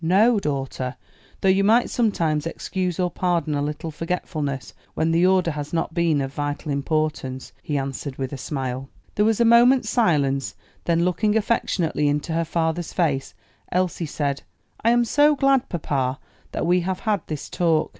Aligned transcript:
"No, 0.03 0.39
daughter; 0.39 0.95
though 1.41 1.49
you 1.49 1.63
might 1.63 1.87
sometimes 1.91 2.47
excuse 2.47 2.99
or 2.99 3.11
pardon 3.11 3.53
a 3.53 3.61
little 3.61 3.91
forgetfulness 3.91 4.73
when 4.95 5.11
the 5.11 5.27
order 5.27 5.51
has 5.51 5.73
not 5.73 5.93
been 5.93 6.21
of 6.21 6.33
vital 6.33 6.71
importance," 6.71 7.53
he 7.61 7.77
answered, 7.77 8.15
with 8.15 8.33
a 8.33 8.35
smile. 8.37 8.89
There 9.13 9.25
was 9.25 9.39
a 9.39 9.45
moment's 9.45 9.91
silence: 9.91 10.55
then 10.85 11.05
looking 11.05 11.37
affectionately 11.37 12.07
into 12.07 12.33
her 12.33 12.45
father's 12.45 12.93
face, 12.93 13.35
Elsie 13.71 14.07
said, 14.07 14.41
"I 14.83 14.89
am 14.89 15.05
so 15.05 15.35
glad, 15.35 15.69
papa, 15.69 16.17
that 16.51 16.65
we 16.65 16.79
have 16.79 17.01
had 17.01 17.21
this 17.27 17.47
talk. 17.47 17.89